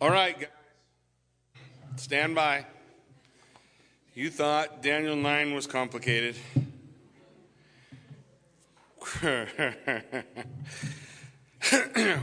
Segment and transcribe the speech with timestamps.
[0.00, 0.48] All right, guys.
[1.96, 2.64] Stand by.
[4.14, 6.36] You thought Daniel 9 was complicated.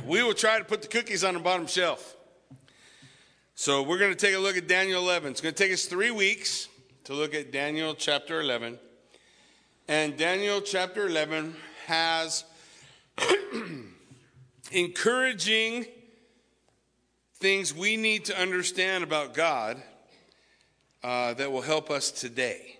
[0.07, 2.15] we will try to put the cookies on the bottom shelf.
[3.55, 5.31] So we're going to take a look at Daniel 11.
[5.31, 6.69] It's going to take us three weeks
[7.03, 8.79] to look at Daniel chapter 11.
[9.89, 11.57] And Daniel chapter 11
[11.87, 12.45] has
[14.71, 15.87] encouraging
[17.39, 19.81] things we need to understand about God
[21.03, 22.77] uh, that will help us today.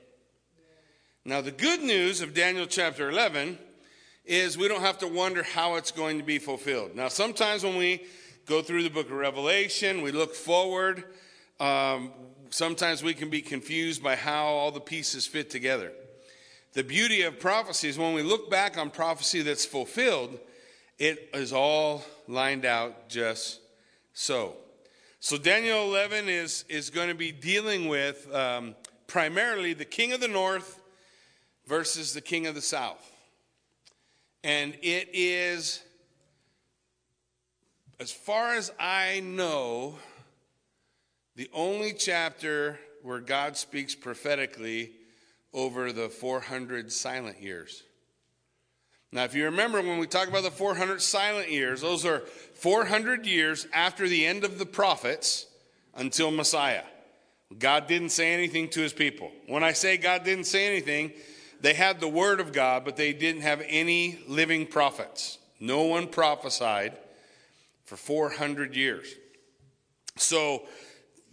[1.26, 3.58] Now, the good news of Daniel chapter 11
[4.24, 6.96] is we don't have to wonder how it's going to be fulfilled.
[6.96, 8.06] Now, sometimes when we
[8.46, 11.04] go through the book of Revelation, we look forward.
[11.60, 12.12] Um,
[12.50, 15.92] sometimes we can be confused by how all the pieces fit together.
[16.74, 20.40] The beauty of prophecy is when we look back on prophecy that's fulfilled,
[20.98, 23.60] it is all lined out just
[24.16, 24.56] so.
[25.20, 28.76] So, Daniel 11 is, is going to be dealing with um,
[29.08, 30.82] primarily the king of the north
[31.68, 33.12] versus the king of the south.
[34.44, 35.84] And it is,
[38.00, 39.98] as far as I know,
[41.36, 44.92] the only chapter where God speaks prophetically
[45.54, 47.84] over the 400 silent years.
[49.12, 52.20] Now, if you remember when we talk about the 400 silent years, those are
[52.56, 55.46] 400 years after the end of the prophets
[55.96, 56.84] until Messiah.
[57.58, 59.32] God didn't say anything to his people.
[59.48, 61.14] When I say God didn't say anything,
[61.62, 65.38] they had the word of God, but they didn't have any living prophets.
[65.60, 66.98] No one prophesied
[67.86, 69.08] for 400 years.
[70.18, 70.64] So,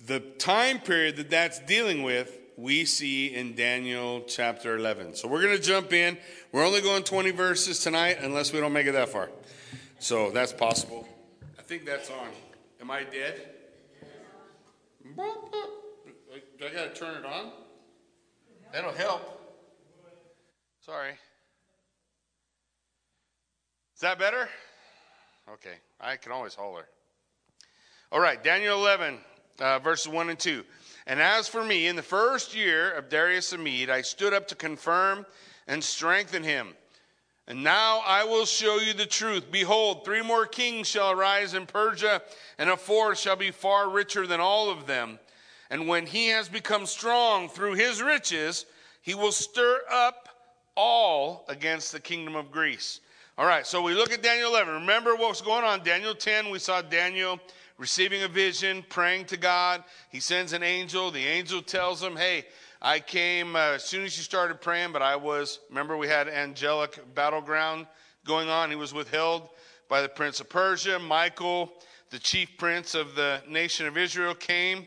[0.06, 5.14] the time period that that's dealing with, we see in Daniel chapter 11.
[5.14, 6.18] So, we're going to jump in.
[6.52, 9.30] We're only going 20 verses tonight, unless we don't make it that far.
[9.98, 11.08] So, that's possible.
[11.58, 12.28] I think that's on.
[12.80, 13.48] Am I dead?
[15.14, 17.50] Do I got to turn it on?
[18.72, 19.40] That'll help.
[20.80, 21.12] Sorry.
[23.94, 24.48] Is that better?
[25.52, 26.86] Okay, I can always holler.
[28.10, 29.18] All right, Daniel 11,
[29.60, 30.64] uh, verses 1 and 2.
[31.06, 34.48] And as for me, in the first year of Darius the Mede, I stood up
[34.48, 35.26] to confirm
[35.66, 36.74] and strengthen him.
[37.48, 39.50] And now I will show you the truth.
[39.50, 42.22] Behold, three more kings shall arise in Persia,
[42.56, 45.18] and a fourth shall be far richer than all of them.
[45.68, 48.66] And when he has become strong through his riches,
[49.00, 50.28] he will stir up
[50.76, 53.00] all against the kingdom of Greece.
[53.36, 54.74] All right, so we look at Daniel 11.
[54.74, 55.82] Remember what was going on?
[55.82, 57.40] Daniel 10, we saw Daniel
[57.78, 59.84] receiving a vision, praying to God.
[60.10, 61.10] He sends an angel.
[61.10, 62.44] The angel tells him, Hey,
[62.80, 66.28] I came uh, as soon as you started praying, but I was, remember, we had
[66.28, 67.86] angelic battleground
[68.26, 68.70] going on.
[68.70, 69.48] He was withheld
[69.88, 70.98] by the prince of Persia.
[70.98, 71.72] Michael,
[72.10, 74.86] the chief prince of the nation of Israel, came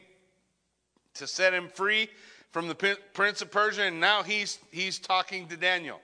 [1.13, 2.09] to set him free
[2.51, 5.99] from the prince of Persia, and now he's, he's talking to Daniel.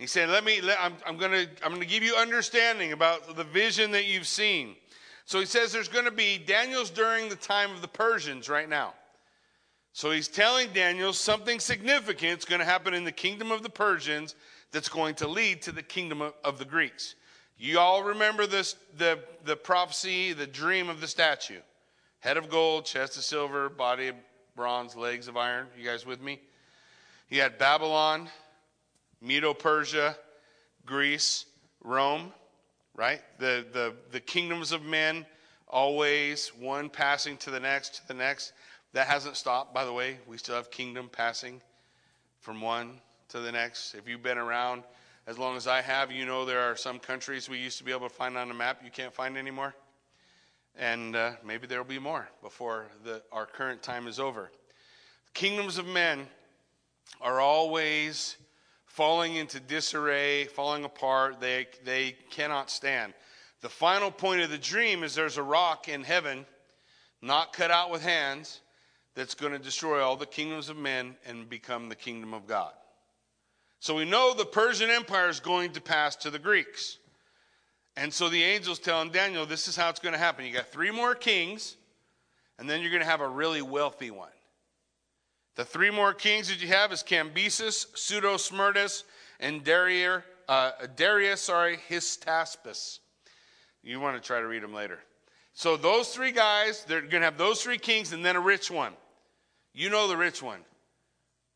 [0.00, 0.62] He said, "Let me.
[0.62, 1.46] Let, I'm, I'm going to.
[1.62, 4.76] I'm going to give you understanding about the vision that you've seen."
[5.30, 8.68] So he says there's going to be Daniel's during the time of the Persians right
[8.68, 8.94] now.
[9.92, 13.70] So he's telling Daniel something significant is going to happen in the kingdom of the
[13.70, 14.34] Persians
[14.72, 17.14] that's going to lead to the kingdom of, the Greeks.
[17.58, 21.60] You all remember this the the prophecy, the dream of the statue.
[22.18, 24.16] Head of gold, chest of silver, body of
[24.56, 25.68] bronze, legs of iron.
[25.78, 26.40] You guys with me?
[27.28, 28.28] He had Babylon,
[29.22, 30.16] Medo Persia,
[30.84, 31.44] Greece,
[31.84, 32.32] Rome,
[32.94, 33.20] right?
[33.38, 35.26] The, the, the kingdoms of men,
[35.68, 38.52] always one passing to the next, to the next.
[38.92, 40.18] That hasn't stopped, by the way.
[40.26, 41.60] We still have kingdom passing
[42.40, 43.94] from one to the next.
[43.94, 44.82] If you've been around
[45.26, 47.92] as long as I have, you know there are some countries we used to be
[47.92, 49.74] able to find on a map you can't find anymore.
[50.76, 54.50] And uh, maybe there will be more before the, our current time is over.
[55.26, 56.26] The Kingdoms of men
[57.20, 58.36] are always
[59.00, 61.40] falling into disarray, falling apart.
[61.40, 63.14] They, they cannot stand.
[63.62, 66.44] The final point of the dream is there's a rock in heaven,
[67.22, 68.60] not cut out with hands,
[69.14, 72.74] that's going to destroy all the kingdoms of men and become the kingdom of God.
[73.78, 76.98] So we know the Persian Empire is going to pass to the Greeks.
[77.96, 80.44] And so the angel's telling Daniel, this is how it's going to happen.
[80.44, 81.78] You got three more kings,
[82.58, 84.28] and then you're going to have a really wealthy one.
[85.56, 89.04] The three more kings that you have is Cambyses, Pseudo-Smerdis,
[89.40, 92.98] and Darius, uh, Darius, sorry, Hystaspes.
[93.82, 94.98] You want to try to read them later.
[95.52, 98.70] So those three guys, they're going to have those three kings and then a rich
[98.70, 98.92] one.
[99.72, 100.60] You know the rich one.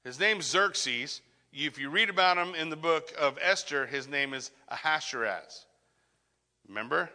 [0.04, 1.20] His name's Xerxes.
[1.52, 5.66] If you read about him in the book of Esther, his name is Ahasuerus.
[6.68, 7.10] Remember?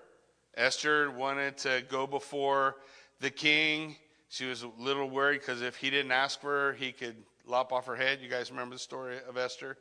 [0.55, 2.75] Esther wanted to go before
[3.19, 3.95] the king.
[4.29, 7.15] She was a little worried because if he didn't ask for her, he could
[7.47, 8.19] lop off her head.
[8.21, 9.75] You guys remember the story of Esther?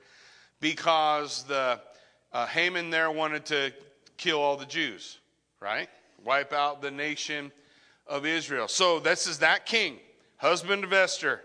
[0.59, 1.81] Because the
[2.33, 3.73] uh, Haman there wanted to
[4.17, 5.19] kill all the Jews,
[5.61, 5.89] right?
[6.25, 7.53] Wipe out the nation
[8.07, 8.69] of Israel.
[8.69, 9.99] So this is that king,
[10.39, 11.43] husband of Esther.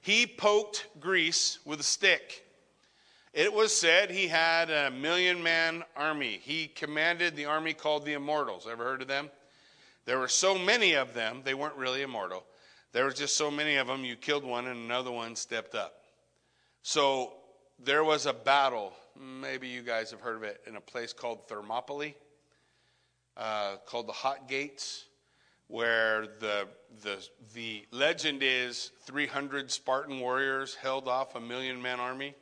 [0.00, 2.42] He poked Greece with a stick.
[3.34, 6.40] It was said he had a million man army.
[6.42, 8.66] He commanded the army called the Immortals.
[8.70, 9.30] Ever heard of them?
[10.06, 12.44] There were so many of them, they weren't really immortal.
[12.92, 15.94] There were just so many of them, you killed one and another one stepped up.
[16.82, 17.32] So
[17.84, 18.92] there was a battle.
[19.20, 22.14] Maybe you guys have heard of it in a place called Thermopylae,
[23.36, 25.04] uh, called the Hot Gates,
[25.66, 26.68] where the,
[27.02, 32.34] the, the legend is 300 Spartan warriors held off a million man army.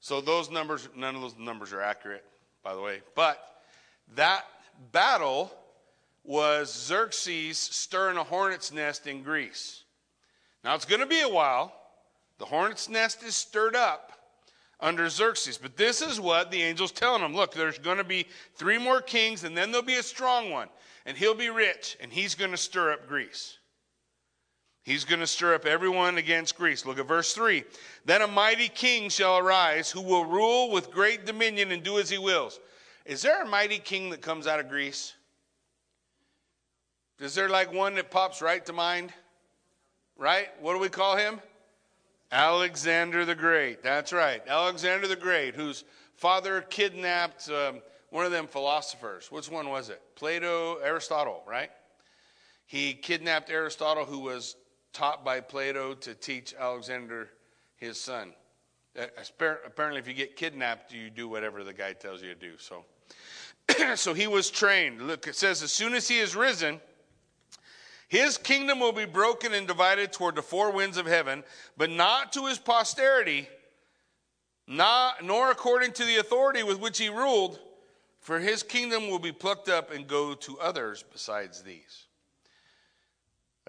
[0.00, 2.24] So those numbers, none of those numbers are accurate,
[2.62, 3.00] by the way.
[3.16, 3.42] But
[4.14, 4.44] that
[4.92, 5.50] battle
[6.24, 9.84] was Xerxes stirring a hornet's nest in Greece.
[10.64, 11.72] Now it's going to be a while.
[12.38, 14.12] The hornet's nest is stirred up
[14.80, 15.58] under Xerxes.
[15.58, 18.26] But this is what the angel's telling him Look, there's going to be
[18.56, 20.68] three more kings, and then there'll be a strong one,
[21.06, 23.58] and he'll be rich, and he's going to stir up Greece.
[24.82, 26.84] He's going to stir up everyone against Greece.
[26.84, 27.64] Look at verse 3.
[28.04, 32.10] Then a mighty king shall arise who will rule with great dominion and do as
[32.10, 32.60] he wills.
[33.06, 35.14] Is there a mighty king that comes out of Greece?
[37.20, 39.12] Is there like one that pops right to mind?
[40.16, 40.48] Right?
[40.60, 41.40] What do we call him?
[42.32, 43.82] Alexander the Great.
[43.82, 44.42] That's right.
[44.48, 45.84] Alexander the Great, whose
[46.16, 47.80] father kidnapped um,
[48.10, 49.30] one of them philosophers.
[49.30, 50.00] Which one was it?
[50.16, 51.70] Plato, Aristotle, right?
[52.66, 54.56] He kidnapped Aristotle, who was
[54.92, 57.28] taught by Plato to teach Alexander
[57.76, 58.32] his son.
[58.98, 59.06] Uh,
[59.66, 62.52] apparently, if you get kidnapped, you do whatever the guy tells you to do.
[62.58, 62.84] So,
[63.96, 65.02] so he was trained.
[65.02, 66.80] Look, it says, as soon as he is risen,
[68.14, 71.42] his kingdom will be broken and divided toward the four winds of heaven,
[71.76, 73.48] but not to his posterity,
[74.68, 77.58] not, nor according to the authority with which he ruled,
[78.20, 82.04] for his kingdom will be plucked up and go to others besides these.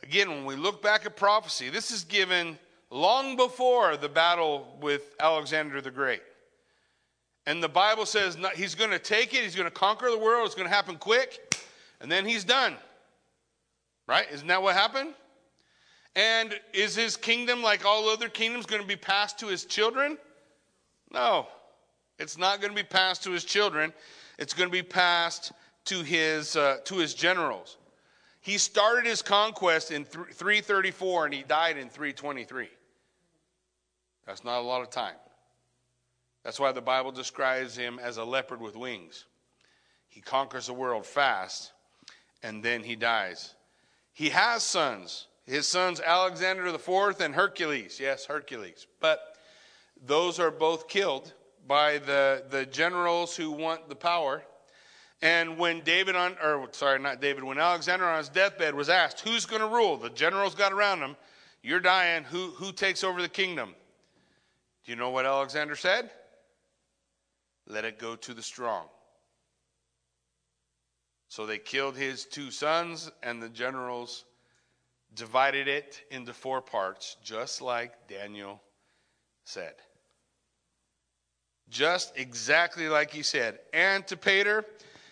[0.04, 2.60] Again, when we look back at prophecy, this is given
[2.92, 6.22] long before the battle with Alexander the Great.
[7.48, 10.46] And the Bible says he's going to take it, he's going to conquer the world,
[10.46, 11.56] it's going to happen quick,
[12.00, 12.76] and then he's done.
[14.08, 14.26] Right?
[14.32, 15.14] Isn't that what happened?
[16.16, 20.18] And is his kingdom, like all other kingdoms, going to be passed to his children?
[21.12, 21.48] No,
[22.20, 23.94] it's not going to be passed to his children.
[24.38, 25.52] It's going to be passed
[25.86, 27.78] to his, uh, to his generals.
[28.42, 32.70] He started his conquest in 334 and he died in 323.
[34.26, 35.16] That's not a lot of time.
[36.44, 39.26] That's why the Bible describes him as a leopard with wings.
[40.08, 41.72] He conquers the world fast
[42.44, 43.56] and then he dies.
[44.16, 45.28] He has sons.
[45.46, 48.00] His sons Alexander the Fourth and Hercules.
[48.00, 48.88] Yes, Hercules.
[49.00, 49.20] But
[50.04, 51.34] those are both killed
[51.68, 54.42] by the, the generals who want the power
[55.22, 59.22] and when David on, or sorry, not David, when Alexander on his deathbed was asked,
[59.22, 59.98] who's going to rule?
[59.98, 61.16] The generals got around him.
[61.64, 62.24] You're dying.
[62.26, 63.74] Who, who takes over the kingdom?
[64.86, 66.12] Do you know what Alexander said?
[67.68, 68.86] Let it go to the strong.
[71.36, 74.24] So they killed his two sons, and the generals
[75.16, 78.62] divided it into four parts, just like Daniel
[79.44, 79.74] said.
[81.70, 83.60] Just exactly like he said.
[83.74, 84.64] Antipater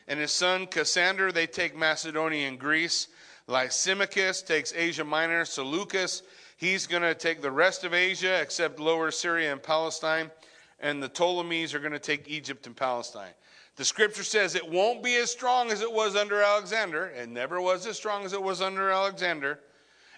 [0.08, 3.10] and his son Cassander, they take Macedonia and Greece.
[3.48, 5.44] Lysimachus takes Asia Minor.
[5.44, 6.24] Seleucus,
[6.56, 10.32] he's going to take the rest of Asia except lower Syria and Palestine.
[10.80, 13.34] And the Ptolemies are going to take Egypt and Palestine.
[13.76, 17.08] The scripture says it won't be as strong as it was under Alexander.
[17.08, 19.60] It never was as strong as it was under Alexander.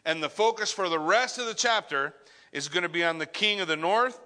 [0.03, 2.13] And the focus for the rest of the chapter
[2.51, 4.19] is going to be on the king of the north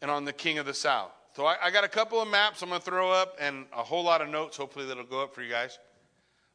[0.00, 1.12] and on the king of the south.
[1.36, 3.82] So I, I got a couple of maps I'm going to throw up and a
[3.82, 4.56] whole lot of notes.
[4.56, 5.78] Hopefully, that'll go up for you guys.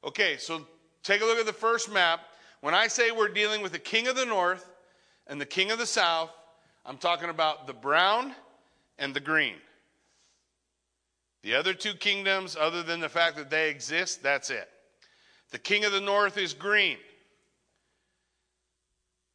[0.03, 0.65] Okay, so
[1.03, 2.21] take a look at the first map.
[2.61, 4.69] When I say we're dealing with the king of the north
[5.27, 6.31] and the king of the south,
[6.85, 8.35] I'm talking about the brown
[8.97, 9.55] and the green.
[11.45, 14.67] The other two kingdoms, other than the fact that they exist, that's it.
[15.51, 16.97] The king of the north is green.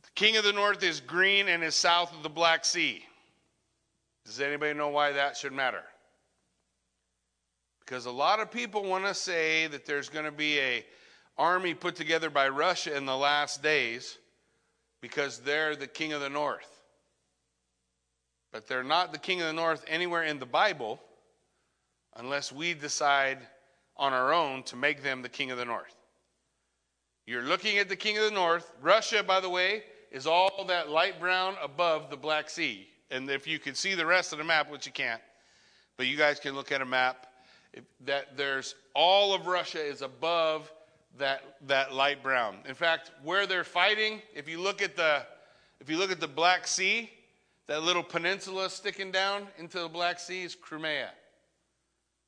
[0.03, 3.05] The king of the north is green and is south of the Black Sea.
[4.25, 5.85] Does anybody know why that should matter?
[7.79, 10.85] Because a lot of people want to say that there's going to be a
[11.39, 14.19] army put together by Russia in the last days
[15.01, 16.83] because they're the king of the north.
[18.51, 20.99] But they're not the king of the north anywhere in the Bible
[22.21, 23.39] unless we decide
[23.97, 25.97] on our own to make them the king of the north.
[27.27, 28.71] You're looking at the king of the north.
[28.81, 32.87] Russia, by the way, is all that light brown above the Black Sea.
[33.11, 35.21] And if you can see the rest of the map, which you can't,
[35.97, 37.27] but you guys can look at a map,
[38.05, 40.73] that there's all of Russia is above
[41.19, 42.59] that, that light brown.
[42.69, 45.25] In fact, where they're fighting, if you look at the
[45.81, 47.11] if you look at the Black Sea,
[47.67, 51.09] that little peninsula sticking down into the Black Sea is Crimea.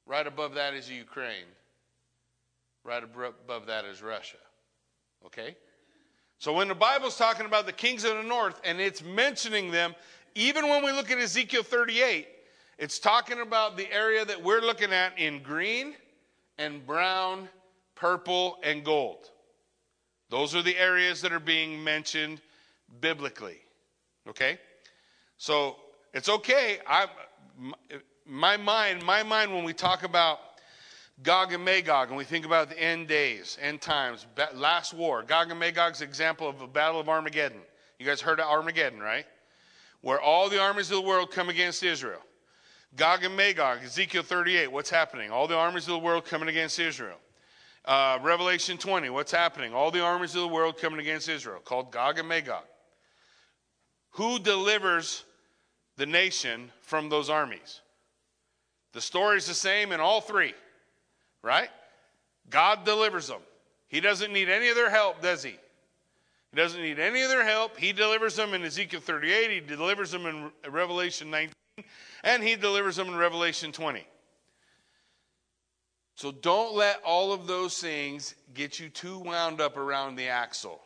[0.07, 1.47] Right above that is Ukraine.
[2.85, 4.39] Right above that is Russia.
[5.27, 5.57] Okay?
[6.39, 9.95] So when the Bible's talking about the kings of the north and it's mentioning them,
[10.35, 12.27] even when we look at Ezekiel 38,
[12.79, 15.95] it's talking about the area that we're looking at in green
[16.59, 17.49] and brown,
[17.95, 19.31] purple, and gold.
[20.31, 22.41] Those are the areas that are being mentioned
[23.01, 23.59] biblically.
[24.29, 24.59] Okay?
[25.37, 25.77] So
[26.13, 26.79] it's okay.
[26.87, 27.07] I,
[28.33, 30.41] my mind, my mind, when we talk about
[31.23, 35.23] Gog and Magog, and we think about the end days, end times, last war.
[35.23, 37.61] Gog and Magog's example of the Battle of Armageddon.
[37.99, 39.27] You guys heard of Armageddon, right?
[40.01, 42.23] Where all the armies of the world come against Israel.
[42.97, 45.31] Gog and Magog, Ezekiel 38, what's happening?
[45.31, 47.19] All the armies of the world coming against Israel.
[47.85, 49.75] Uh, Revelation 20, what's happening?
[49.75, 52.65] All the armies of the world coming against Israel, called Gog and Magog.
[54.13, 55.25] Who delivers
[55.99, 57.82] the nation from those armies?
[58.93, 60.55] The story's the same in all three,
[61.43, 61.71] right?
[62.51, 63.41] God delivers them.
[63.89, 65.57] He doesn't need any of their help, does he?
[66.51, 67.79] He doesn't need any of their help.
[67.79, 71.55] He delivers them in Ezekiel 38, he delivers them in Revelation 19,
[72.25, 74.07] and he delivers them in Revelation 20.
[76.15, 80.81] So don't let all of those things get you too wound up around the axle.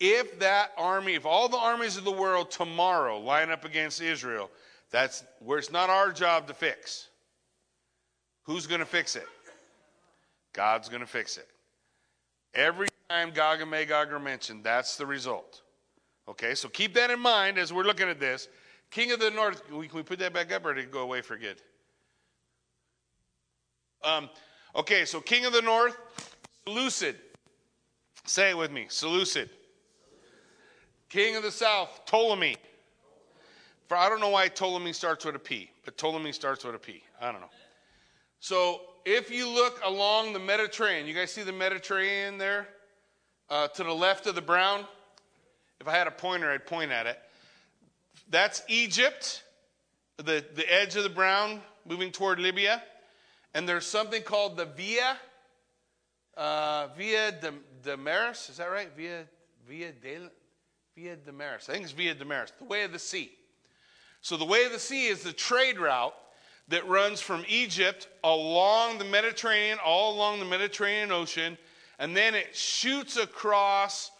[0.00, 4.50] If that army, if all the armies of the world tomorrow line up against Israel,
[4.90, 7.08] that's where it's not our job to fix.
[8.44, 9.26] Who's going to fix it?
[10.52, 11.46] God's going to fix it.
[12.54, 15.62] Every time Gog and Magog are mentioned, that's the result.
[16.28, 18.48] Okay, so keep that in mind as we're looking at this.
[18.90, 21.00] King of the North, can we, we put that back up or did it go
[21.00, 21.62] away for good?
[24.02, 24.28] Um,
[24.74, 25.96] okay, so King of the North,
[26.66, 27.16] Seleucid.
[28.24, 29.50] Say it with me, Seleucid.
[31.08, 32.56] King of the South, Ptolemy.
[33.90, 36.78] For I don't know why Ptolemy starts with a P, but Ptolemy starts with a
[36.78, 37.02] P.
[37.20, 37.50] I don't know.
[38.38, 42.68] So if you look along the Mediterranean, you guys see the Mediterranean there?
[43.48, 44.84] Uh, to the left of the brown?
[45.80, 47.18] If I had a pointer, I'd point at it.
[48.30, 49.42] That's Egypt,
[50.18, 52.84] the, the edge of the brown, moving toward Libya.
[53.54, 55.16] And there's something called the Via,
[56.36, 58.50] uh, Via de, Damaris.
[58.50, 58.90] Is that right?
[58.96, 59.24] Via,
[59.68, 60.30] Via, de,
[60.94, 61.68] Via Damaris.
[61.68, 63.32] I think it's Via Damaris, the way of the sea.
[64.20, 66.14] So the way of the sea is the trade route
[66.68, 71.58] that runs from Egypt along the Mediterranean, all along the Mediterranean Ocean,
[71.98, 74.10] and then it shoots across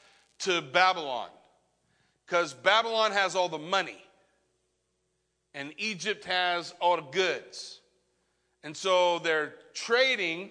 [0.41, 1.29] to Babylon
[2.27, 4.03] because Babylon has all the money
[5.55, 7.81] and Egypt has all the goods.
[8.63, 10.51] And so they're trading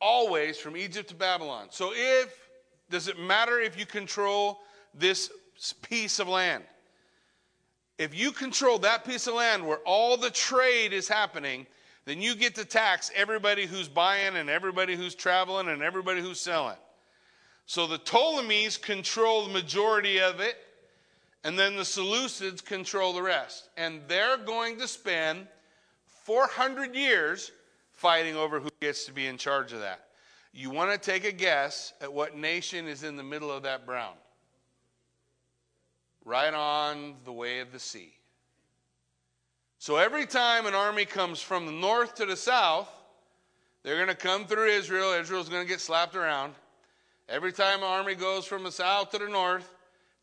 [0.00, 1.68] always from Egypt to Babylon.
[1.70, 2.48] So if
[2.90, 4.60] does it matter if you control
[4.94, 5.30] this
[5.82, 6.64] piece of land?
[7.98, 11.66] If you control that piece of land where all the trade is happening,
[12.04, 16.40] then you get to tax everybody who's buying and everybody who's traveling and everybody who's
[16.40, 16.76] selling.
[17.66, 20.56] So the Ptolemies control the majority of it
[21.42, 23.68] and then the Seleucids control the rest.
[23.76, 25.46] And they're going to spend
[26.24, 27.50] 400 years
[27.92, 30.06] fighting over who gets to be in charge of that.
[30.52, 33.86] You want to take a guess at what nation is in the middle of that
[33.86, 34.14] brown?
[36.26, 38.12] Right on the way of the sea.
[39.78, 42.90] So every time an army comes from the north to the south,
[43.84, 45.12] they're going to come through Israel.
[45.12, 46.54] Israel's going to get slapped around.
[47.28, 49.72] Every time an army goes from the south to the north,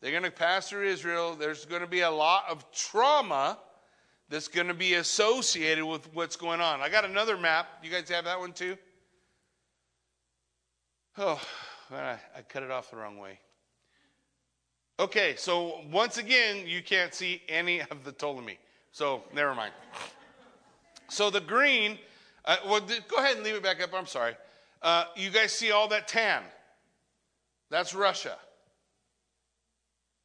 [0.02, 1.36] they're going to pass through Israel.
[1.36, 3.58] There's going to be a lot of trauma
[4.28, 6.82] that's going to be associated with what's going on.
[6.82, 7.66] I got another map.
[7.82, 8.76] You guys have that one too?
[11.16, 11.40] Oh,
[11.90, 13.38] I, I cut it off the wrong way.
[15.00, 18.58] Okay, so once again, you can't see any of the Ptolemy.
[18.92, 19.72] So never mind.
[21.08, 21.98] So the green,
[22.44, 23.90] uh, well, go ahead and leave it back up.
[23.92, 24.36] I'm sorry.
[24.82, 26.42] Uh, you guys see all that tan?
[27.70, 28.36] That's Russia.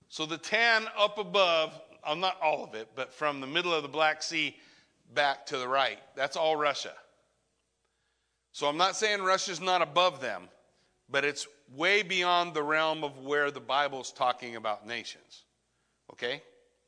[0.07, 3.81] So the tan up above, uh, not all of it, but from the middle of
[3.81, 4.55] the Black Sea
[5.13, 6.93] back to the right, that's all Russia.
[8.51, 10.49] So I'm not saying Russia's not above them,
[11.11, 15.43] but it's way beyond the realm of where the Bible's talking about nations.
[16.13, 16.41] Okay?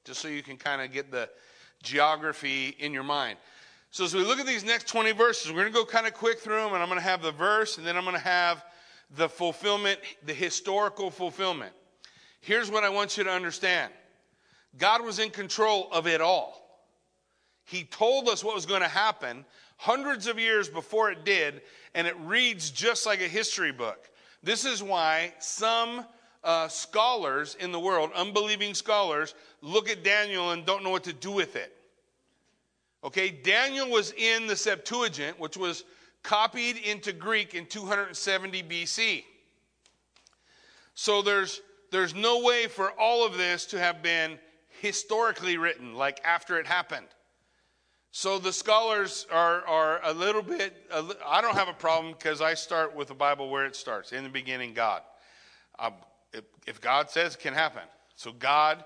[0.06, 1.30] Just so you can kind of get the
[1.84, 3.38] geography in your mind.
[3.92, 6.14] So as we look at these next 20 verses, we're going to go kind of
[6.14, 8.22] quick through them, and I'm going to have the verse, and then I'm going to
[8.22, 8.64] have
[9.18, 11.74] the fulfillment, the historical fulfillment.
[12.40, 13.92] Here's what I want you to understand
[14.78, 16.58] God was in control of it all.
[17.66, 19.46] He told us what was going to happen
[19.78, 21.62] hundreds of years before it did,
[21.94, 24.10] and it reads just like a history book.
[24.44, 26.06] This is why some
[26.44, 31.14] uh, scholars in the world, unbelieving scholars, look at Daniel and don't know what to
[31.14, 31.76] do with it.
[33.04, 35.84] Okay, Daniel was in the Septuagint, which was
[36.24, 39.24] copied into Greek in 270 BC.
[40.94, 44.38] So there's, there's no way for all of this to have been
[44.82, 47.08] historically written, like after it happened.
[48.14, 50.76] So the scholars are, are a little bit,
[51.26, 54.24] I don't have a problem because I start with the Bible where it starts in
[54.24, 55.02] the beginning, God.
[55.80, 55.94] Um,
[56.34, 57.84] if, if God says it can happen.
[58.18, 58.84] So God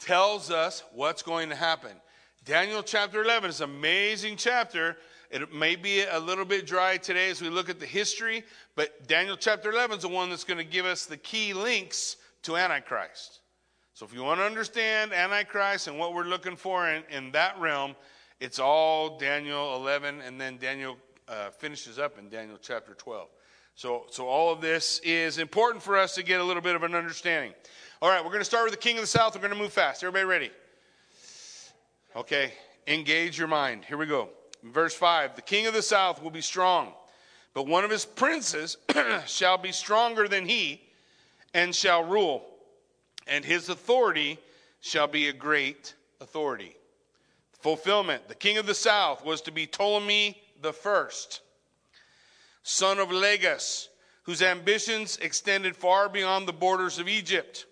[0.00, 1.92] tells us what's going to happen.
[2.44, 4.96] Daniel chapter 11 is an amazing chapter.
[5.30, 8.44] It may be a little bit dry today as we look at the history,
[8.74, 12.16] but Daniel chapter 11 is the one that's going to give us the key links
[12.42, 13.40] to Antichrist.
[13.94, 17.58] So if you want to understand Antichrist and what we're looking for in, in that
[17.60, 17.94] realm,
[18.40, 20.96] it's all Daniel 11, and then Daniel
[21.28, 23.28] uh, finishes up in Daniel chapter 12.
[23.74, 26.82] So, so all of this is important for us to get a little bit of
[26.82, 27.52] an understanding.
[28.00, 29.34] All right, we're going to start with the king of the south.
[29.34, 30.02] We're going to move fast.
[30.02, 30.50] Everybody ready?
[32.14, 32.52] Okay,
[32.86, 33.84] engage your mind.
[33.84, 34.28] Here we go.
[34.62, 36.92] Verse 5 The king of the south will be strong,
[37.54, 38.76] but one of his princes
[39.26, 40.82] shall be stronger than he
[41.54, 42.44] and shall rule,
[43.26, 44.38] and his authority
[44.80, 46.76] shall be a great authority.
[47.66, 48.28] Fulfillment.
[48.28, 51.40] The king of the south was to be Ptolemy the first,
[52.62, 53.88] son of Lagus,
[54.22, 57.66] whose ambitions extended far beyond the borders of Egypt,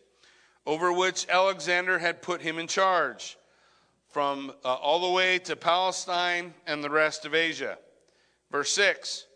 [0.67, 3.37] over which Alexander had put him in charge,
[4.09, 7.79] from uh, all the way to Palestine and the rest of Asia.
[8.51, 9.27] Verse 6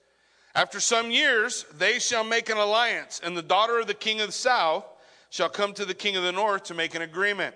[0.56, 4.26] After some years, they shall make an alliance, and the daughter of the king of
[4.26, 4.84] the south
[5.30, 7.54] shall come to the king of the north to make an agreement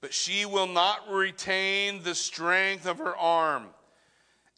[0.00, 3.66] but she will not retain the strength of her arm,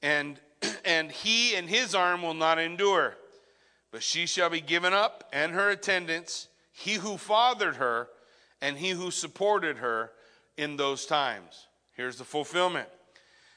[0.03, 0.39] and,
[0.85, 3.15] and he and his arm will not endure.
[3.91, 8.09] But she shall be given up, and her attendants, he who fathered her,
[8.61, 10.13] and he who supported her
[10.57, 11.67] in those times.
[11.93, 12.89] Here's the fulfillment.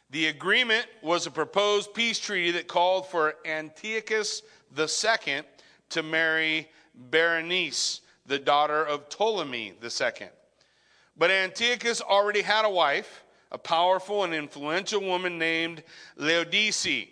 [0.09, 4.41] The agreement was a proposed peace treaty that called for Antiochus
[4.77, 5.41] II
[5.89, 6.69] to marry
[7.09, 10.27] Berenice, the daughter of Ptolemy II.
[11.17, 15.83] But Antiochus already had a wife, a powerful and influential woman named
[16.17, 17.07] Laodice.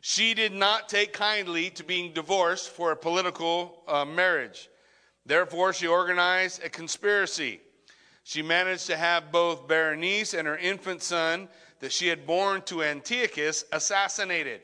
[0.00, 4.70] She did not take kindly to being divorced for a political uh, marriage.
[5.26, 7.60] Therefore, she organized a conspiracy.
[8.22, 11.48] She managed to have both Berenice and her infant son
[11.80, 14.62] that she had born to Antiochus assassinated.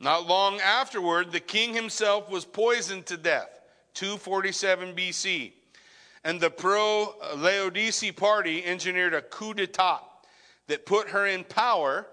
[0.00, 3.60] Not long afterward, the king himself was poisoned to death,
[3.94, 5.52] 247 BC
[6.26, 10.00] and the pro Laodice party engineered a coup d'etat
[10.66, 12.04] that put her in power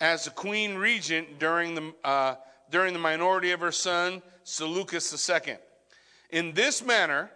[0.00, 2.34] as the queen regent during the, uh,
[2.72, 5.54] during the minority of her son, Seleucus II.
[6.30, 7.30] In this manner,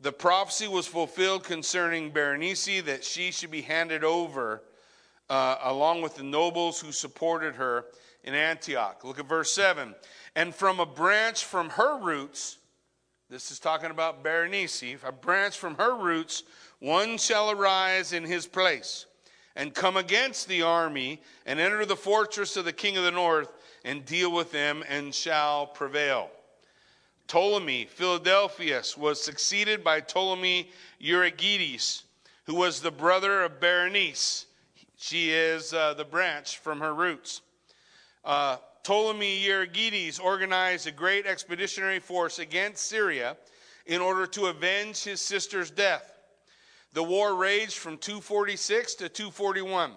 [0.00, 4.62] the prophecy was fulfilled concerning Berenice that she should be handed over
[5.30, 7.86] uh, along with the nobles who supported her
[8.22, 9.02] in Antioch.
[9.02, 9.94] Look at verse 7.
[10.36, 12.58] And from a branch from her roots,
[13.30, 14.82] this is talking about Berenice.
[15.04, 16.42] A branch from her roots,
[16.78, 19.06] one shall arise in his place
[19.56, 23.48] and come against the army and enter the fortress of the king of the north
[23.84, 26.30] and deal with them and shall prevail.
[27.26, 32.02] Ptolemy, Philadelphus, was succeeded by Ptolemy Euergetes,
[32.44, 34.46] who was the brother of Berenice.
[34.96, 37.40] She is uh, the branch from her roots.
[38.24, 43.36] Uh, Ptolemy Euergetes organized a great expeditionary force against Syria
[43.86, 46.18] in order to avenge his sister's death.
[46.92, 49.92] The war raged from 246 to 241.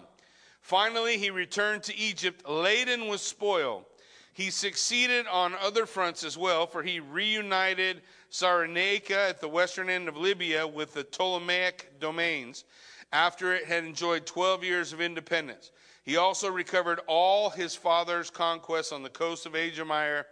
[0.62, 3.86] Finally, he returned to Egypt laden with spoil.
[4.32, 10.08] He succeeded on other fronts as well, for he reunited Cyrenaica at the western end
[10.08, 12.64] of Libya with the Ptolemaic domains
[13.12, 15.72] after it had enjoyed 12 years of independence.
[16.08, 20.24] He also recovered all his father's conquests on the coast of Asia Minor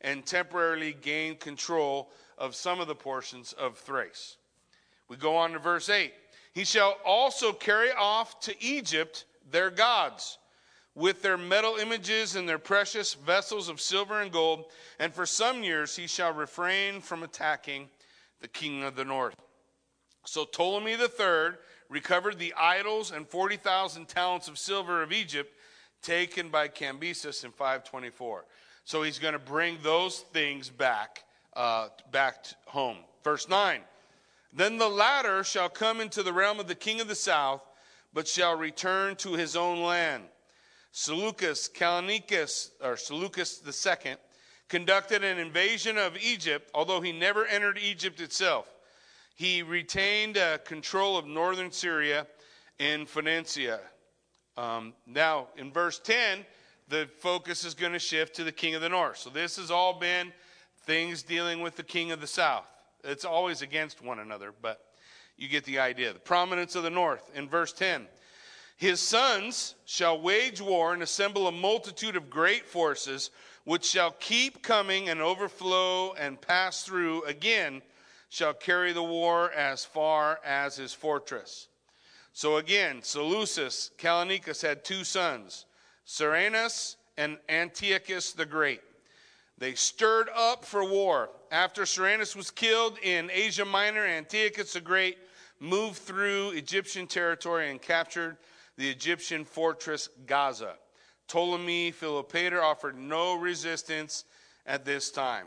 [0.00, 4.36] and temporarily gained control of some of the portions of Thrace.
[5.08, 6.14] We go on to verse 8.
[6.52, 10.38] He shall also carry off to Egypt their gods
[10.94, 14.66] with their metal images and their precious vessels of silver and gold,
[15.00, 17.88] and for some years he shall refrain from attacking
[18.40, 19.34] the king of the north.
[20.24, 21.56] So Ptolemy III
[21.88, 25.52] recovered the idols and 40,000 talents of silver of Egypt
[26.02, 28.44] taken by Cambyses in 524.
[28.84, 31.24] So he's going to bring those things back
[31.56, 32.98] uh, back home.
[33.22, 33.80] Verse 9
[34.52, 37.62] Then the latter shall come into the realm of the king of the south,
[38.12, 40.24] but shall return to his own land.
[40.92, 44.14] Seleucus Callicus, or Seleucus II,
[44.68, 48.73] conducted an invasion of Egypt, although he never entered Egypt itself.
[49.34, 52.26] He retained uh, control of northern Syria
[52.78, 53.80] and Phoenicia.
[54.56, 56.46] Um, now, in verse 10,
[56.88, 59.18] the focus is going to shift to the king of the north.
[59.18, 60.32] So, this has all been
[60.84, 62.66] things dealing with the king of the south.
[63.02, 64.80] It's always against one another, but
[65.36, 66.12] you get the idea.
[66.12, 68.06] The prominence of the north in verse 10.
[68.76, 73.30] His sons shall wage war and assemble a multitude of great forces,
[73.64, 77.82] which shall keep coming and overflow and pass through again,
[78.34, 81.68] shall carry the war as far as his fortress.
[82.32, 85.66] So again, Seleucus, Callinicus had two sons,
[86.04, 88.80] Serenus and Antiochus the Great.
[89.56, 91.30] They stirred up for war.
[91.52, 95.18] After Serenus was killed in Asia Minor, Antiochus the Great
[95.60, 98.36] moved through Egyptian territory and captured
[98.76, 100.74] the Egyptian fortress Gaza.
[101.28, 104.24] Ptolemy Philopator offered no resistance
[104.66, 105.46] at this time.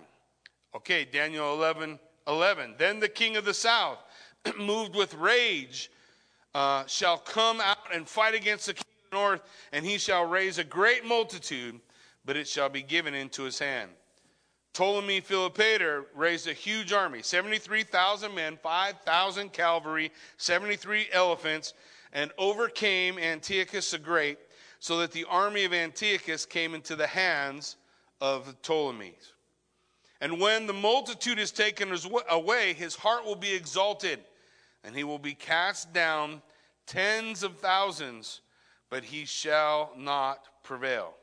[0.73, 2.75] Okay, Daniel 11 11.
[2.77, 3.99] Then the king of the south,
[4.59, 5.89] moved with rage,
[6.53, 10.25] uh, shall come out and fight against the king of the north, and he shall
[10.25, 11.79] raise a great multitude,
[12.25, 13.91] but it shall be given into his hand.
[14.73, 21.73] Ptolemy Philopator raised a huge army 73,000 men, 5,000 cavalry, 73 elephants,
[22.13, 24.37] and overcame Antiochus the Great,
[24.79, 27.77] so that the army of Antiochus came into the hands
[28.21, 29.33] of the Ptolemies.
[30.19, 31.95] And when the multitude is taken
[32.29, 34.19] away, his heart will be exalted,
[34.83, 36.41] and he will be cast down
[36.87, 38.41] tens of thousands,
[38.89, 41.13] but he shall not prevail.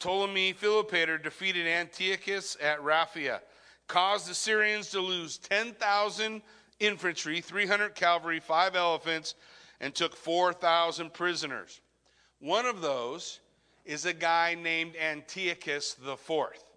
[0.00, 3.40] Ptolemy Philopator defeated Antiochus at Raphia,
[3.86, 6.42] caused the Syrians to lose 10,000
[6.78, 9.34] infantry, 300 cavalry, five elephants,
[9.80, 11.80] and took 4,000 prisoners.
[12.38, 13.40] One of those
[13.84, 16.69] is a guy named Antiochus the Fourth.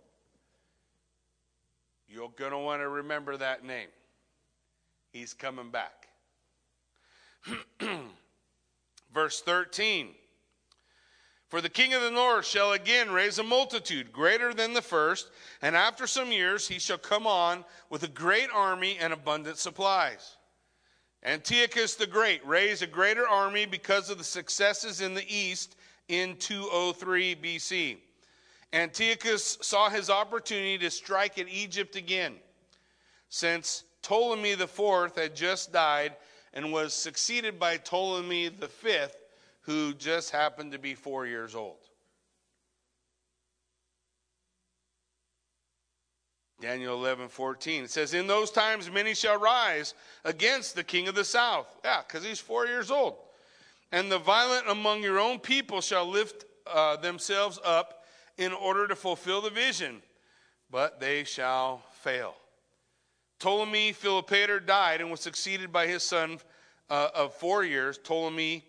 [2.14, 3.88] You're going to want to remember that name.
[5.12, 6.10] He's coming back.
[9.14, 10.10] Verse 13
[11.50, 15.32] For the king of the north shall again raise a multitude greater than the first,
[15.64, 20.38] and after some years he shall come on with a great army and abundant supplies.
[21.24, 25.78] Antiochus the Great raised a greater army because of the successes in the east
[26.10, 27.98] in 203 BC.
[28.74, 32.36] Antiochus saw his opportunity to strike at Egypt again,
[33.30, 36.16] since Ptolemy IV had just died
[36.54, 38.98] and was succeeded by Ptolemy V,
[39.62, 41.78] who just happened to be four years old.
[46.60, 47.84] Daniel 11, 14.
[47.84, 51.68] It says, In those times many shall rise against the king of the south.
[51.84, 53.18] Yeah, because he's four years old.
[53.92, 58.03] And the violent among your own people shall lift uh, themselves up
[58.38, 60.02] in order to fulfill the vision,
[60.70, 62.36] but they shall fail.
[63.40, 66.40] Ptolemy Philopator died and was succeeded by his son
[66.90, 68.64] uh, of four years, Ptolemy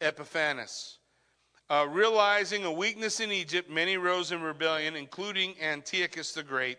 [0.00, 0.98] Epiphanes.
[1.70, 6.78] Uh, realizing a weakness in Egypt, many rose in rebellion, including Antiochus the Great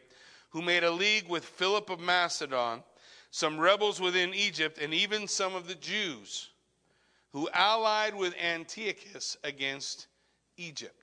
[0.49, 2.83] who made a league with Philip of Macedon,
[3.31, 6.49] some rebels within Egypt, and even some of the Jews
[7.31, 10.07] who allied with Antiochus against
[10.57, 10.98] Egypt.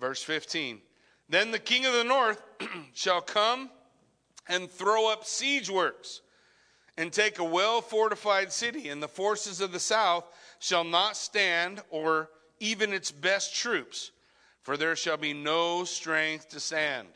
[0.00, 0.80] Verse 15
[1.28, 2.42] Then the king of the north
[2.94, 3.70] shall come
[4.48, 6.22] and throw up siege works
[6.96, 10.24] and take a well fortified city, and the forces of the south
[10.58, 14.10] shall not stand, or even its best troops,
[14.62, 17.08] for there shall be no strength to stand.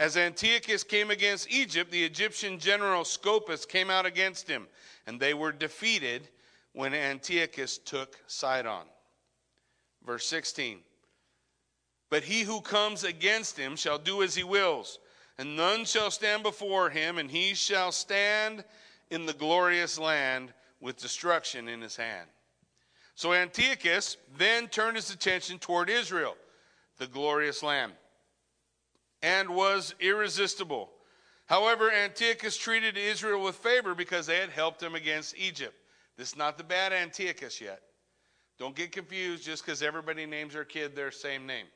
[0.00, 4.68] As Antiochus came against Egypt, the Egyptian general Scopas came out against him,
[5.06, 6.28] and they were defeated
[6.72, 8.86] when Antiochus took Sidon.
[10.06, 10.78] Verse 16
[12.10, 14.98] But he who comes against him shall do as he wills,
[15.36, 18.64] and none shall stand before him, and he shall stand
[19.10, 22.28] in the glorious land with destruction in his hand.
[23.14, 26.36] So Antiochus then turned his attention toward Israel,
[26.98, 27.92] the glorious land
[29.22, 30.90] and was irresistible.
[31.46, 35.74] However, Antiochus treated Israel with favor because they had helped him against Egypt.
[36.16, 37.80] This is not the bad Antiochus yet.
[38.58, 41.66] Don't get confused just because everybody names their kid their same name.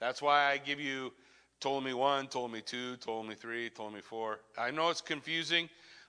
[0.00, 1.12] That's why I give you
[1.60, 4.40] Ptolemy 1, Ptolemy 2, Ptolemy 3, Ptolemy 4.
[4.56, 5.68] I know it's confusing,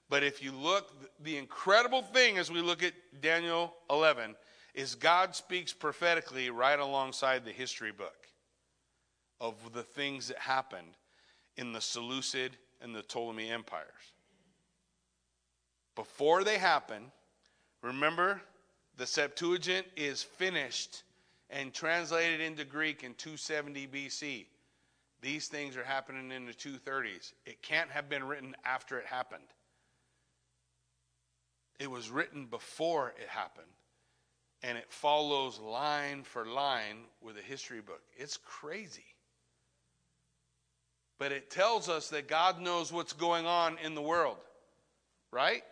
[0.10, 0.92] but if you look,
[1.24, 4.36] the incredible thing as we look at Daniel 11
[4.76, 8.28] is God speaks prophetically right alongside the history book
[9.42, 10.98] of the things that happened
[11.58, 14.14] in the Seleucid and the Ptolemy empires.
[15.96, 17.12] Before they happen,
[17.82, 18.42] remember
[18.98, 21.04] the Septuagint is finished
[21.50, 24.46] and translated into Greek in 270 BC.
[25.22, 27.34] These things are happening in the 230s.
[27.46, 29.44] It can't have been written after it happened.
[31.80, 33.66] It was written before it happened.
[34.62, 38.02] And it follows line for line with a history book.
[38.18, 39.06] It's crazy.
[41.18, 44.38] But it tells us that God knows what's going on in the world,
[45.32, 45.64] right?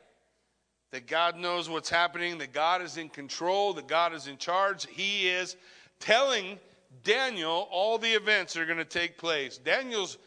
[0.92, 4.88] That God knows what's happening, that God is in control, that God is in charge.
[4.88, 5.58] He is
[6.00, 6.60] telling
[7.04, 9.58] Daniel all the events that are going to take place.
[9.58, 10.18] Daniel's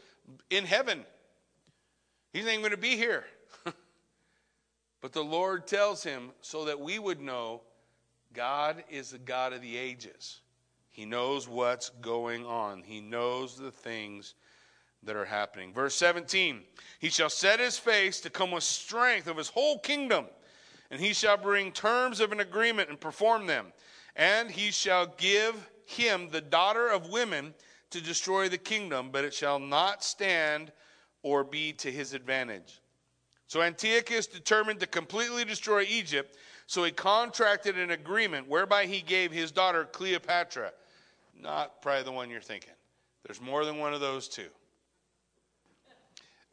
[0.51, 1.05] in heaven,
[2.33, 3.25] he's not even going to be here.
[5.01, 7.63] but the Lord tells him so that we would know
[8.33, 10.41] God is the God of the ages.
[10.91, 14.35] He knows what's going on, He knows the things
[15.03, 15.73] that are happening.
[15.73, 16.61] Verse 17
[16.99, 20.27] He shall set his face to come with strength of his whole kingdom,
[20.91, 23.67] and he shall bring terms of an agreement and perform them.
[24.17, 27.55] And he shall give him the daughter of women
[27.91, 30.73] to destroy the kingdom, but it shall not stand
[31.23, 32.81] or be to his advantage.
[33.47, 39.33] So Antiochus determined to completely destroy Egypt, so he contracted an agreement whereby he gave
[39.33, 40.73] his daughter Cleopatra,
[41.37, 42.75] not probably the one you're thinking.
[43.25, 44.49] There's more than one of those two.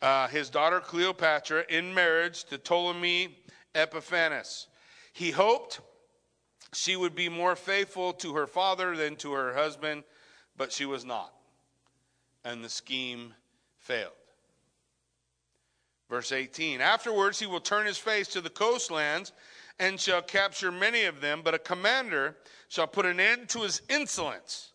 [0.01, 3.37] Uh, his daughter Cleopatra in marriage to Ptolemy
[3.77, 4.67] Epiphanes.
[5.13, 5.79] He hoped
[6.73, 10.03] she would be more faithful to her father than to her husband,
[10.57, 11.33] but she was not.
[12.43, 13.33] And the scheme
[13.79, 14.11] failed.
[16.09, 19.31] Verse 18 Afterwards, he will turn his face to the coastlands
[19.79, 22.35] and shall capture many of them, but a commander
[22.67, 24.71] shall put an end to his insolence.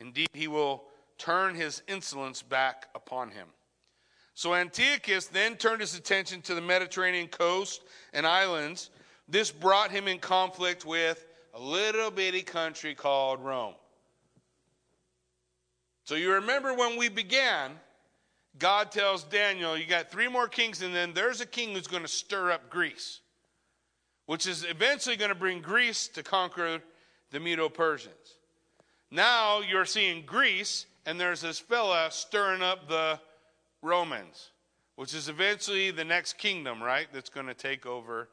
[0.00, 0.84] Indeed, he will
[1.18, 3.48] turn his insolence back upon him.
[4.34, 8.90] So Antiochus then turned his attention to the Mediterranean coast and islands
[9.28, 13.74] this brought him in conflict with a little bitty country called Rome.
[16.04, 17.72] So you remember when we began,
[18.58, 22.02] God tells Daniel, You got three more kings, and then there's a king who's going
[22.02, 23.20] to stir up Greece,
[24.26, 26.82] which is eventually going to bring Greece to conquer
[27.30, 28.38] the Medo Persians.
[29.10, 33.18] Now you're seeing Greece, and there's this fella stirring up the
[33.84, 34.50] Romans,
[34.96, 37.06] which is eventually the next kingdom, right?
[37.12, 38.28] That's going to take over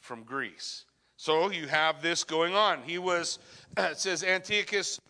[0.00, 0.84] from Greece.
[1.16, 2.82] So you have this going on.
[2.82, 3.38] He was,
[3.76, 5.00] it says, Antiochus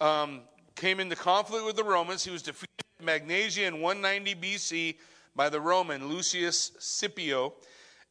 [0.00, 0.40] um,
[0.74, 2.24] came into conflict with the Romans.
[2.24, 4.96] He was defeated in Magnesia in 190 BC
[5.34, 7.52] by the Roman Lucius Scipio,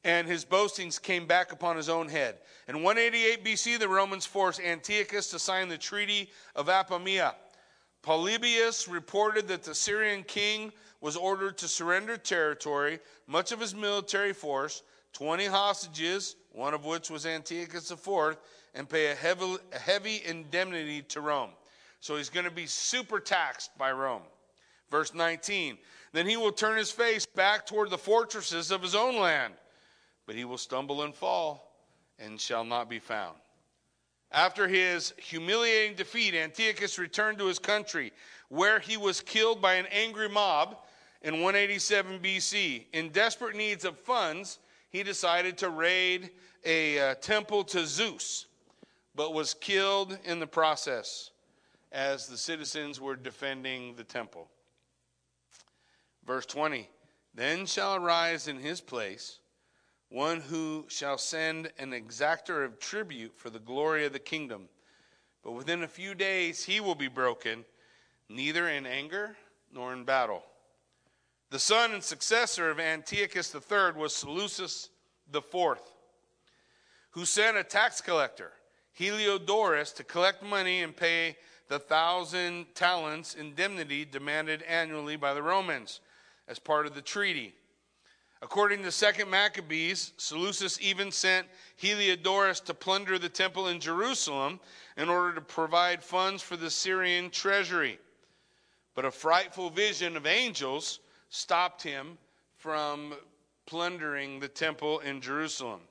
[0.04, 2.36] and his boastings came back upon his own head.
[2.68, 7.34] In 188 BC, the Romans forced Antiochus to sign the Treaty of Apamea.
[8.06, 14.32] Polybius reported that the Syrian king was ordered to surrender territory, much of his military
[14.32, 18.38] force, 20 hostages, one of which was Antiochus IV,
[18.76, 21.50] and pay a heavy, a heavy indemnity to Rome.
[22.00, 24.22] So he's going to be super taxed by Rome.
[24.92, 25.76] Verse 19
[26.14, 29.56] Then he will turn his face back toward the fortresses of his own land,
[30.28, 31.72] but he will stumble and fall
[32.20, 33.38] and shall not be found.
[34.36, 38.12] After his humiliating defeat, Antiochus returned to his country,
[38.50, 40.78] where he was killed by an angry mob
[41.22, 42.84] in 187 BC.
[42.92, 46.32] In desperate needs of funds, he decided to raid
[46.66, 48.48] a uh, temple to Zeus,
[49.16, 51.32] but was killed in the process
[51.94, 54.50] as the citizens were defending the temple.
[56.28, 56.90] Verse 20
[57.34, 59.40] Then shall arise in his place
[60.16, 64.70] one who shall send an exactor of tribute for the glory of the kingdom.
[65.44, 67.66] But within a few days he will be broken,
[68.30, 69.36] neither in anger
[69.74, 70.42] nor in battle.
[71.50, 74.88] The son and successor of Antiochus III was Seleucus
[75.34, 75.82] IV,
[77.10, 78.54] who sent a tax collector,
[78.98, 81.36] Heliodorus, to collect money and pay
[81.68, 86.00] the thousand talents indemnity demanded annually by the Romans
[86.48, 87.54] as part of the treaty.
[88.42, 91.48] According to Second Maccabees, Seleucus even sent
[91.82, 94.60] Heliodorus to plunder the temple in Jerusalem
[94.98, 98.00] in order to provide funds for the Syrian treasury.
[98.94, 102.18] But a frightful vision of angels stopped him
[102.58, 103.14] from
[103.66, 105.82] plundering the temple in Jerusalem.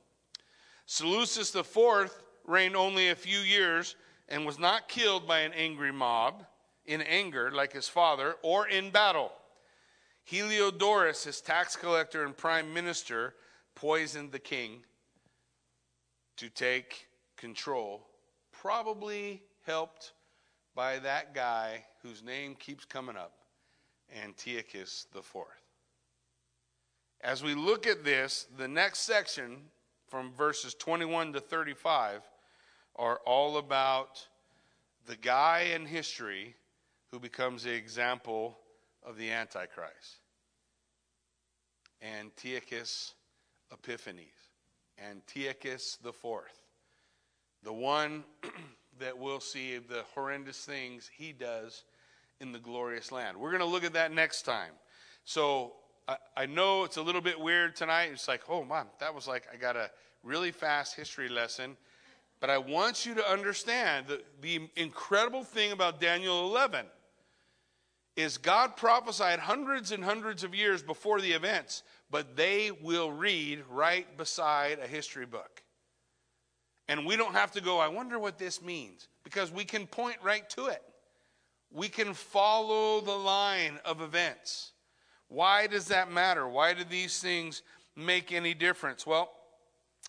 [0.87, 2.11] Seleucus IV
[2.45, 3.97] reigned only a few years
[4.29, 6.45] and was not killed by an angry mob
[6.87, 9.33] in anger like his father or in battle.
[10.31, 13.35] Heliodorus, his tax collector and prime minister,
[13.75, 14.83] poisoned the king
[16.37, 18.07] to take control,
[18.53, 20.13] probably helped
[20.75, 23.33] by that guy whose name keeps coming up
[24.23, 25.25] Antiochus IV.
[27.21, 29.57] As we look at this, the next section
[30.09, 32.23] from verses 21 to 35
[32.97, 34.27] are all about
[35.07, 36.55] the guy in history
[37.11, 38.59] who becomes the example
[39.05, 40.19] of the Antichrist.
[42.03, 43.14] Antiochus
[43.73, 44.51] Epiphanes,
[45.03, 46.62] Antiochus the fourth,
[47.62, 48.25] the one
[48.99, 51.85] that will see the horrendous things he does
[52.40, 53.37] in the glorious land.
[53.37, 54.73] We're going to look at that next time.
[55.25, 55.73] So
[56.07, 58.11] I, I know it's a little bit weird tonight.
[58.12, 59.90] It's like, oh, man, that was like I got a
[60.23, 61.77] really fast history lesson.
[62.40, 66.85] But I want you to understand that the incredible thing about Daniel 11
[68.16, 73.64] is God prophesied hundreds and hundreds of years before the events, but they will read
[73.68, 75.62] right beside a history book.
[76.88, 80.18] And we don't have to go, I wonder what this means, because we can point
[80.22, 80.83] right to it.
[81.72, 84.72] We can follow the line of events.
[85.29, 86.46] Why does that matter?
[86.46, 87.62] Why do these things
[87.96, 89.07] make any difference?
[89.07, 89.33] Well,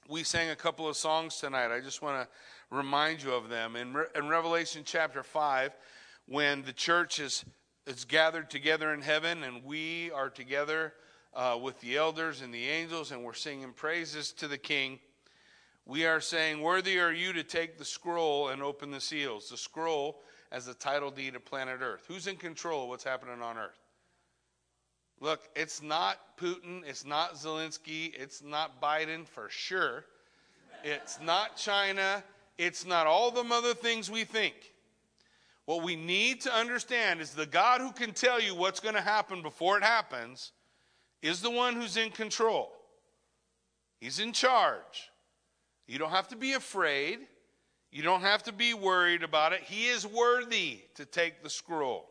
[0.08, 1.76] we sang a couple of songs tonight.
[1.76, 3.76] I just want to remind you of them.
[3.76, 5.76] In, Re- in Revelation chapter 5,
[6.28, 7.46] when the church is,
[7.86, 10.94] is gathered together in heaven and we are together
[11.34, 15.00] uh, with the elders and the angels and we're singing praises to the King,
[15.86, 19.50] we are saying, Worthy are you to take the scroll and open the seals.
[19.50, 20.22] The scroll
[20.52, 22.06] as the title deed of planet Earth.
[22.08, 23.80] Who's in control of what's happening on Earth?
[25.20, 30.06] Look, it's not Putin, it's not Zelensky, it's not Biden for sure.
[30.84, 32.24] It's not China,
[32.58, 34.74] it's not all the other things we think.
[35.66, 39.02] What we need to understand is the God who can tell you what's going to
[39.02, 40.52] happen before it happens
[41.22, 42.72] is the one who's in control.
[44.00, 45.10] He's in charge.
[45.88, 47.20] You don't have to be afraid.
[47.92, 49.62] You don't have to be worried about it.
[49.62, 52.10] He is worthy to take the scroll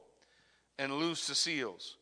[0.79, 1.97] and loose the seals.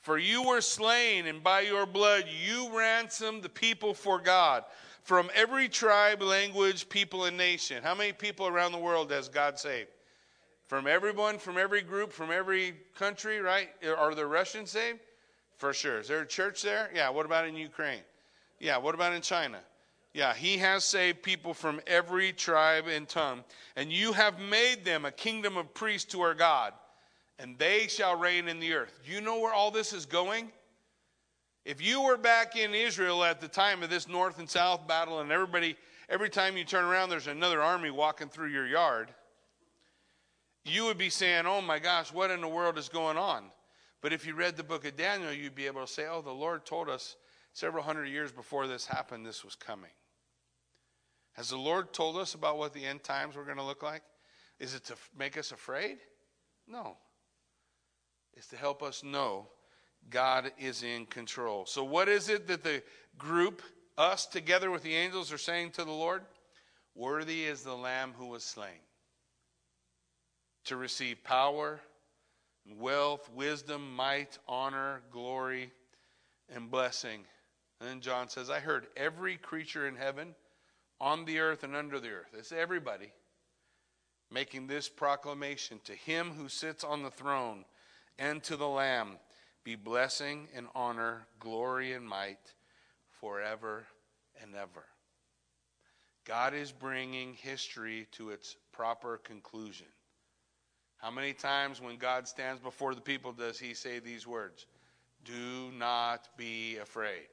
[0.00, 4.64] For you were slain, and by your blood you ransomed the people for God
[5.02, 7.82] from every tribe, language, people, and nation.
[7.82, 9.88] How many people around the world has God saved?
[10.66, 13.68] From everyone, from every group, from every country, right?
[13.96, 15.00] Are the Russians saved?
[15.56, 16.00] For sure.
[16.00, 16.90] Is there a church there?
[16.94, 17.10] Yeah.
[17.10, 18.00] What about in Ukraine?
[18.58, 18.78] Yeah.
[18.78, 19.60] What about in China?
[20.14, 23.42] Yeah, he has saved people from every tribe and tongue.
[23.74, 26.72] And you have made them a kingdom of priests to our God,
[27.40, 29.00] and they shall reign in the earth.
[29.04, 30.52] Do you know where all this is going?
[31.64, 35.18] If you were back in Israel at the time of this north and south battle,
[35.18, 35.76] and everybody,
[36.08, 39.08] every time you turn around, there's another army walking through your yard,
[40.64, 43.44] you would be saying, Oh my gosh, what in the world is going on?
[44.00, 46.30] But if you read the book of Daniel, you'd be able to say, Oh, the
[46.30, 47.16] Lord told us
[47.52, 49.90] several hundred years before this happened, this was coming.
[51.32, 54.02] Has the Lord told us about what the end times were going to look like?
[54.58, 55.98] Is it to make us afraid?
[56.68, 56.96] No.
[58.34, 59.48] It's to help us know
[60.10, 61.66] God is in control.
[61.66, 62.82] So, what is it that the
[63.18, 63.62] group,
[63.98, 66.22] us together with the angels, are saying to the Lord?
[66.94, 68.80] Worthy is the Lamb who was slain
[70.64, 71.80] to receive power,
[72.78, 75.70] wealth, wisdom, might, honor, glory,
[76.54, 77.20] and blessing.
[77.80, 80.34] And then John says, I heard every creature in heaven
[81.00, 82.34] on the earth and under the earth.
[82.36, 83.12] It's everybody
[84.30, 87.64] making this proclamation to him who sits on the throne
[88.18, 89.18] and to the Lamb
[89.64, 92.54] be blessing and honor, glory and might
[93.20, 93.86] forever
[94.42, 94.84] and ever.
[96.24, 99.86] God is bringing history to its proper conclusion.
[101.04, 104.64] How many times when God stands before the people does he say these words?
[105.26, 107.26] Do not be afraid.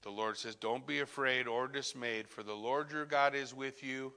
[0.00, 3.84] The Lord says, Don't be afraid or dismayed, for the Lord your God is with
[3.84, 4.14] you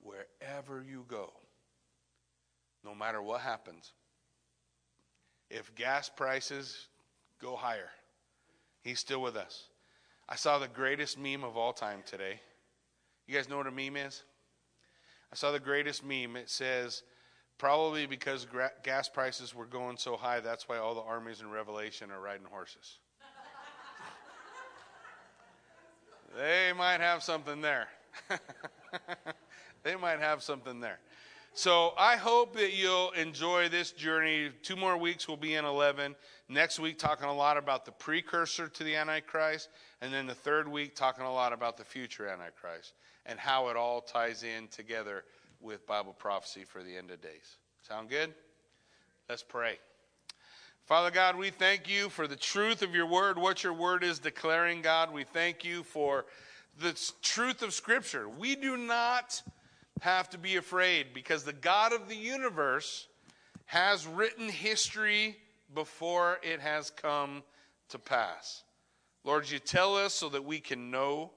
[0.00, 1.30] wherever you go,
[2.82, 3.92] no matter what happens.
[5.50, 6.88] If gas prices
[7.38, 7.90] go higher,
[8.80, 9.68] He's still with us.
[10.26, 12.40] I saw the greatest meme of all time today.
[13.26, 14.22] You guys know what a meme is?
[15.34, 16.36] I saw the greatest meme.
[16.36, 17.02] It says,
[17.58, 21.50] probably because gra- gas prices were going so high, that's why all the armies in
[21.50, 23.00] Revelation are riding horses.
[26.36, 27.88] They might have something there.
[29.82, 31.00] they might have something there.
[31.52, 34.50] So I hope that you'll enjoy this journey.
[34.62, 36.14] Two more weeks we'll be in 11.
[36.48, 39.68] Next week, talking a lot about the precursor to the Antichrist.
[40.00, 42.94] And then the third week, talking a lot about the future Antichrist
[43.26, 45.24] and how it all ties in together
[45.60, 47.56] with Bible prophecy for the end of days.
[47.82, 48.34] Sound good?
[49.28, 49.78] Let's pray.
[50.84, 54.18] Father God, we thank you for the truth of your word, what your word is
[54.18, 55.12] declaring, God.
[55.12, 56.26] We thank you for
[56.78, 58.28] the truth of Scripture.
[58.28, 59.42] We do not
[60.00, 63.08] have to be afraid because the God of the universe
[63.64, 65.38] has written history
[65.74, 67.42] before it has come
[67.88, 68.62] to pass.
[69.24, 71.30] Lord, you tell us so that we can know,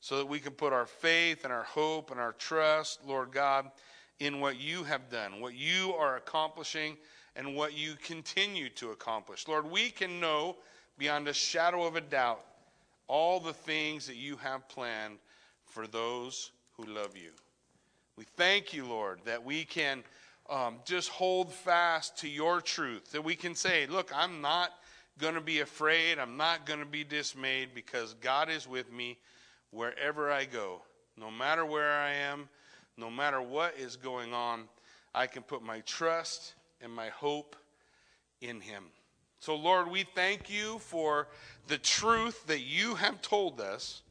[0.00, 3.70] so that we can put our faith and our hope and our trust, Lord God,
[4.20, 6.96] in what you have done, what you are accomplishing,
[7.34, 9.46] and what you continue to accomplish.
[9.46, 10.56] Lord, we can know
[10.98, 12.40] beyond a shadow of a doubt
[13.08, 15.18] all the things that you have planned
[15.66, 17.30] for those who love you.
[18.16, 20.02] We thank you, Lord, that we can
[20.48, 24.72] um, just hold fast to your truth, that we can say, Look, I'm not
[25.18, 29.18] going to be afraid, I'm not going to be dismayed because God is with me
[29.76, 30.80] wherever I go.
[31.18, 32.48] No matter where I am,
[32.96, 34.64] no matter what is going on,
[35.14, 37.56] I can put my trust and my hope
[38.40, 38.84] in Him.
[39.38, 41.28] So, Lord, we thank you for
[41.68, 44.02] the truth that you have told us,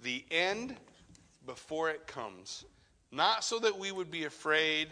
[0.00, 0.76] the end
[1.44, 2.64] before it comes.
[3.10, 4.88] Not so that we would be afraid,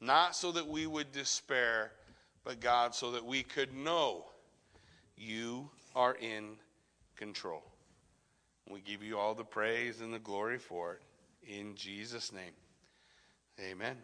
[0.00, 1.92] not so that we would despair,
[2.44, 4.24] but God, so that we could know
[5.16, 6.56] you are in
[7.16, 7.69] control.
[8.70, 11.02] We give you all the praise and the glory for it.
[11.42, 12.52] In Jesus' name,
[13.58, 13.96] amen.